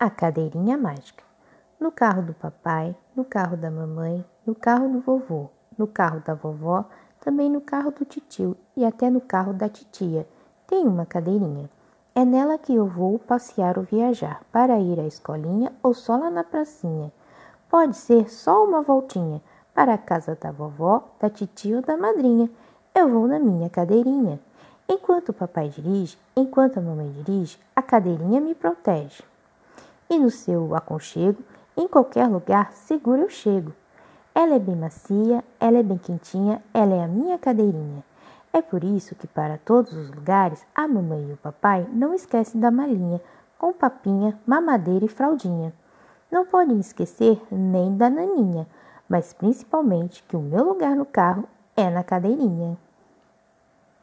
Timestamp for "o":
25.30-25.34, 41.32-41.36, 50.36-50.40